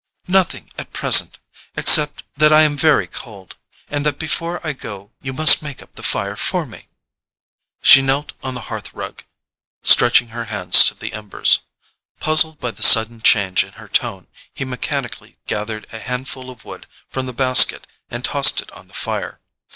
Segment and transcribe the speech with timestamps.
[0.27, 3.57] "Nothing at present—except that I am very cold,
[3.87, 6.87] and that before I go you must make up the fire for me."
[7.83, 9.23] She knelt on the hearth rug,
[9.83, 11.59] stretching her hands to the embers.
[12.19, 16.87] Puzzled by the sudden change in her tone, he mechanically gathered a handful of wood
[17.07, 19.39] from the basket and tossed it on the fire.